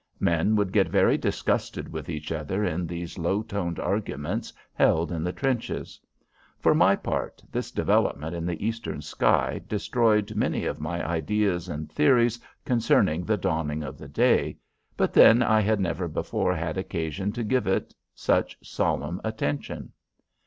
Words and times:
Men 0.19 0.55
would 0.55 0.71
get 0.73 0.87
very 0.87 1.15
disgusted 1.15 1.93
with 1.93 2.09
each 2.09 2.31
other 2.31 2.63
in 2.65 2.87
these 2.87 3.19
low 3.19 3.43
toned 3.43 3.77
arguments 3.79 4.51
held 4.73 5.11
in 5.11 5.23
the 5.23 5.31
trenches. 5.31 5.99
For 6.57 6.73
my 6.73 6.95
part, 6.95 7.43
this 7.51 7.69
development 7.69 8.35
in 8.35 8.47
the 8.47 8.65
eastern 8.65 9.03
sky 9.03 9.61
destroyed 9.67 10.33
many 10.35 10.65
of 10.65 10.81
my 10.81 11.07
ideas 11.07 11.69
and 11.69 11.87
theories 11.91 12.39
concerning 12.65 13.25
the 13.25 13.37
dawning 13.37 13.83
of 13.83 13.99
the 13.99 14.07
day; 14.09 14.57
but 14.97 15.13
then 15.13 15.43
I 15.43 15.59
had 15.61 15.79
never 15.79 16.07
before 16.07 16.55
had 16.55 16.79
occasion 16.79 17.31
to 17.33 17.43
give 17.43 17.67
it 17.67 17.93
such 18.15 18.57
solemn 18.67 19.21
attention. 19.23 19.91